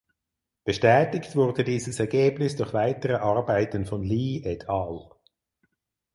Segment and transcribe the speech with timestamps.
[0.63, 5.11] Bestätigt wurde dieses Ergebnis durch weitere Arbeiten von Li et al.